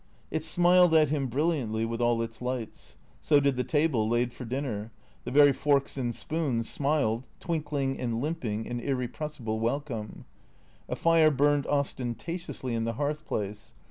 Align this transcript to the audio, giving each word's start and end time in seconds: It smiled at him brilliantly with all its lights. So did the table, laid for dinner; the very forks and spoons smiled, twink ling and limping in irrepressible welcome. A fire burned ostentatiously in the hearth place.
It 0.31 0.43
smiled 0.43 0.95
at 0.95 1.09
him 1.09 1.27
brilliantly 1.27 1.85
with 1.85 2.01
all 2.01 2.23
its 2.23 2.41
lights. 2.41 2.97
So 3.19 3.39
did 3.39 3.55
the 3.55 3.63
table, 3.63 4.09
laid 4.09 4.33
for 4.33 4.45
dinner; 4.45 4.91
the 5.25 5.29
very 5.29 5.53
forks 5.53 5.95
and 5.95 6.15
spoons 6.15 6.67
smiled, 6.67 7.27
twink 7.39 7.71
ling 7.71 7.99
and 7.99 8.19
limping 8.19 8.65
in 8.65 8.79
irrepressible 8.79 9.59
welcome. 9.59 10.25
A 10.89 10.95
fire 10.95 11.29
burned 11.29 11.67
ostentatiously 11.67 12.73
in 12.73 12.83
the 12.85 12.93
hearth 12.93 13.27
place. 13.27 13.75